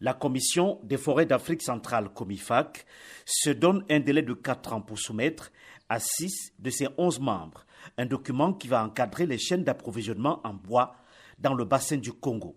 La 0.00 0.14
Commission 0.14 0.78
des 0.84 0.96
forêts 0.96 1.26
d'Afrique 1.26 1.62
centrale, 1.62 2.08
COMIFAC, 2.10 2.86
se 3.24 3.50
donne 3.50 3.84
un 3.90 3.98
délai 3.98 4.22
de 4.22 4.32
4 4.32 4.74
ans 4.74 4.80
pour 4.80 4.98
soumettre 4.98 5.50
à 5.88 5.98
6 5.98 6.52
de 6.58 6.70
ses 6.70 6.88
11 6.98 7.18
membres 7.18 7.64
un 7.96 8.06
document 8.06 8.52
qui 8.52 8.68
va 8.68 8.84
encadrer 8.84 9.26
les 9.26 9.38
chaînes 9.38 9.64
d'approvisionnement 9.64 10.40
en 10.44 10.54
bois 10.54 10.94
dans 11.38 11.54
le 11.54 11.64
bassin 11.64 11.96
du 11.96 12.12
Congo. 12.12 12.56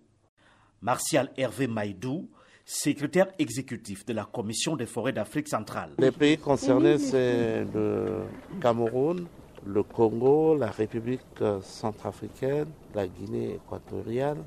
Martial 0.82 1.32
Hervé 1.38 1.68
Maïdou, 1.68 2.30
secrétaire 2.66 3.28
exécutif 3.40 4.06
de 4.06 4.14
la 4.14 4.26
Commission 4.26 4.76
des 4.76 4.86
forêts 4.86 5.14
d'Afrique 5.14 5.48
centrale. 5.48 5.92
Les 5.98 6.12
pays 6.12 6.38
concernés, 6.38 6.98
c'est 6.98 7.66
le 7.74 8.24
Cameroun, 8.62 9.28
le 9.66 9.84
Congo, 9.84 10.56
la 10.56 10.72
République 10.72 11.22
centrafricaine, 11.62 12.68
la 12.96 13.08
Guinée 13.08 13.56
équatoriale 13.56 14.38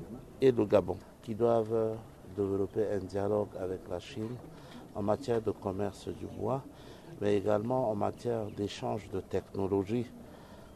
et 0.41 0.51
le 0.51 0.65
Gabon, 0.65 0.97
qui 1.23 1.35
doivent 1.35 1.97
développer 2.35 2.87
un 2.91 2.99
dialogue 2.99 3.49
avec 3.59 3.81
la 3.89 3.99
Chine 3.99 4.35
en 4.93 5.01
matière 5.01 5.41
de 5.41 5.51
commerce 5.51 6.07
du 6.07 6.25
bois, 6.25 6.63
mais 7.21 7.37
également 7.37 7.89
en 7.89 7.95
matière 7.95 8.45
d'échange 8.51 9.09
de 9.09 9.21
technologies 9.21 10.05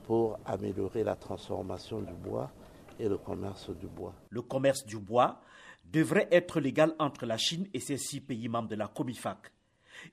pour 0.05 0.39
améliorer 0.45 1.03
la 1.03 1.15
transformation 1.15 2.01
du 2.01 2.13
bois 2.13 2.49
et 2.99 3.07
le 3.07 3.17
commerce 3.17 3.69
du 3.69 3.87
bois. 3.87 4.13
Le 4.29 4.41
commerce 4.41 4.85
du 4.85 4.97
bois 4.97 5.39
devrait 5.85 6.27
être 6.31 6.59
légal 6.59 6.93
entre 6.99 7.25
la 7.25 7.37
Chine 7.37 7.67
et 7.73 7.79
ses 7.79 7.97
six 7.97 8.21
pays 8.21 8.47
membres 8.47 8.69
de 8.69 8.75
la 8.75 8.87
COMIFAC. 8.87 9.51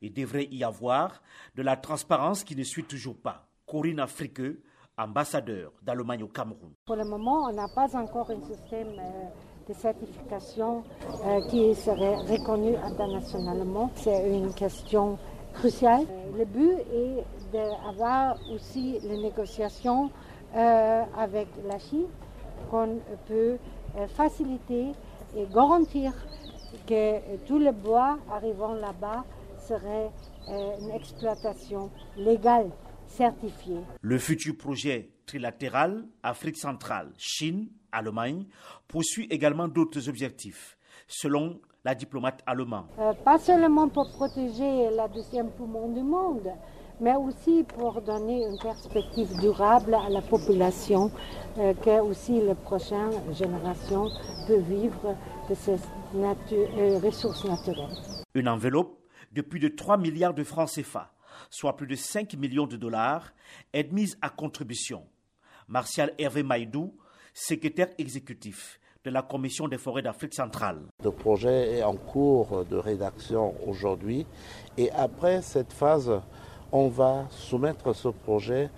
Il 0.01 0.13
devrait 0.13 0.49
y 0.51 0.65
avoir 0.65 1.23
de 1.55 1.63
la 1.63 1.77
transparence 1.77 2.45
qui 2.45 2.57
ne 2.57 2.63
suit 2.63 2.85
toujours 2.85 3.17
pas. 3.17 3.47
Corinne 3.67 4.01
Afriqueux, 4.01 4.63
ambassadeur 4.97 5.73
d'Allemagne 5.83 6.23
au 6.23 6.29
Cameroun. 6.29 6.73
Pour 6.85 6.97
le 6.97 7.05
moment, 7.05 7.49
on 7.49 7.53
n'a 7.53 7.69
pas 7.75 7.97
encore 7.97 8.31
un 8.31 8.41
système 8.43 8.99
euh, 8.99 9.29
de 9.69 9.75
certification 9.75 10.85
euh, 11.25 11.41
qui 11.49 11.75
serait 11.75 12.17
reconnu 12.17 12.77
internationalement. 12.77 13.91
C'est 13.97 14.31
une 14.31 14.53
question 14.55 15.19
cruciale. 15.55 16.05
Le 16.37 16.45
but 16.45 16.73
est 16.93 17.25
d'avoir 17.53 18.37
aussi 18.53 18.99
les 19.03 19.19
négociations 19.19 20.11
euh, 20.55 21.03
avec 21.19 21.49
la 21.67 21.79
Chine 21.79 22.07
qu'on 22.71 22.99
peut 23.27 23.57
faciliter 24.09 24.93
et 25.37 25.47
garantir 25.53 26.13
que 26.87 27.37
tout 27.47 27.59
le 27.59 27.73
bois 27.73 28.19
arrivant 28.31 28.75
là-bas 28.75 29.25
serait 29.59 30.11
une 30.49 30.91
exploitation 30.91 31.91
légale 32.17 32.71
certifiée. 33.07 33.81
Le 34.03 34.19
futur 34.19 34.57
projet 34.57 35.11
trilatéral 35.27 36.05
Afrique 36.23 36.57
centrale, 36.57 37.13
Chine, 37.17 37.69
Allemagne 37.97 38.45
poursuit 38.89 39.27
également 39.31 39.69
d'autres 39.69 40.09
objectifs, 40.09 40.77
selon 41.09 41.61
la 41.85 41.95
diplomate 41.95 42.43
allemande. 42.47 42.87
Euh, 42.99 43.13
pas 43.25 43.39
seulement 43.39 43.89
pour 43.89 44.11
protéger 44.11 44.91
la 44.91 45.09
deuxième 45.09 45.51
poumon 45.53 45.89
du 45.93 46.03
monde, 46.03 46.51
mais 47.01 47.15
aussi 47.15 47.65
pour 47.65 48.03
donner 48.03 48.45
une 48.45 48.59
perspective 48.59 49.29
durable 49.41 49.95
à 49.95 50.09
la 50.09 50.21
population, 50.21 51.11
euh, 51.59 51.75
que 51.75 52.01
aussi 52.01 52.41
les 52.41 52.55
prochaines 52.57 53.13
générations 53.33 54.09
peuvent 54.49 54.69
vivre 54.69 55.17
de 55.49 55.55
ces 55.55 55.77
euh, 56.15 56.99
ressources 56.99 57.45
naturelles. 57.45 57.97
Une 58.35 58.49
enveloppe 58.49 58.99
de 59.33 59.43
plus 59.43 59.61
de 59.61 59.69
3 59.69 59.97
milliards 59.97 60.35
de 60.35 60.45
francs 60.45 60.71
CFA, 60.71 61.13
soit 61.51 61.77
plus 61.77 61.87
de 61.87 61.95
5 61.95 62.35
millions 62.35 62.67
de 62.67 62.77
dollars, 62.77 63.33
est 63.73 63.93
mise 63.93 64.19
à 64.23 64.29
contribution. 64.31 65.05
Martial 65.69 66.13
Hervé 66.19 66.43
Maïdou, 66.43 66.97
secrétaire 67.37 67.89
exécutif 67.99 68.81
de 69.05 69.11
la 69.11 69.21
Commission 69.21 69.69
des 69.69 69.77
forêts 69.77 70.01
d'Afrique 70.01 70.33
centrale. 70.33 70.81
Le 71.05 71.11
projet 71.11 71.77
est 71.77 71.83
en 71.83 71.95
cours 71.95 72.65
de 72.65 72.77
rédaction 72.77 73.55
aujourd'hui 73.69 74.27
et 74.79 74.91
après 74.93 75.43
cette 75.43 75.73
phase, 75.75 76.11
on 76.73 76.89
va 76.89 77.27
soumettre 77.31 77.95
ce 77.95 78.09
projet 78.09 78.71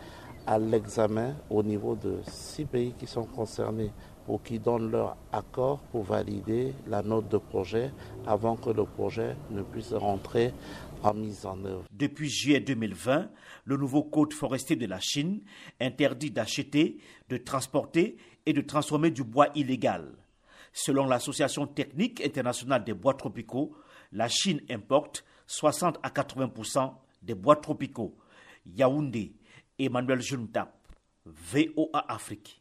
à 0.45 0.59
l'examen 0.59 1.37
au 1.51 1.63
niveau 1.63 1.95
de 1.95 2.19
six 2.27 2.65
pays 2.65 2.95
qui 2.99 3.07
sont 3.07 3.27
concernés 3.27 3.93
pour 4.27 4.43
qu'ils 4.43 4.61
donnent 4.61 4.91
leur 4.91 5.17
accord 5.33 5.79
pour 5.93 6.03
valider 6.03 6.75
la 6.89 7.03
note 7.03 7.29
de 7.29 7.39
projet 7.39 7.93
avant 8.27 8.57
que 8.57 8.71
le 8.71 8.85
projet 8.85 9.37
ne 9.51 9.63
puisse 9.63 9.93
rentrer 9.93 10.53
en 11.03 11.15
mise 11.15 11.47
en 11.47 11.65
œuvre. 11.65 11.85
Depuis 11.93 12.29
juillet 12.29 12.61
2020, 12.61 13.31
le 13.65 13.77
nouveau 13.77 14.03
code 14.03 14.33
forestier 14.33 14.77
de 14.77 14.87
la 14.87 15.01
Chine 15.01 15.41
interdit 15.81 16.31
d'acheter, 16.31 16.99
de 17.29 17.37
transporter 17.37 18.17
et 18.49 18.55
de 18.55 18.63
transformer 18.63 19.11
du 19.11 19.25
bois 19.25 19.49
illégal. 19.55 20.11
Selon 20.73 21.07
l'Association 21.07 21.67
technique 21.67 22.25
internationale 22.25 22.83
des 22.83 22.95
bois 22.95 23.13
tropicaux, 23.13 23.77
la 24.11 24.27
Chine 24.27 24.63
importe 24.71 25.23
60 25.47 25.99
à 26.03 26.09
80% 26.09 26.95
des 27.21 27.35
bois 27.35 27.57
tropicaux. 27.57 28.17
Yaoundé, 28.65 29.35
Emmanuel 29.79 30.23
Juntap, 30.23 30.75
VOA 31.27 32.11
Afrique. 32.11 32.57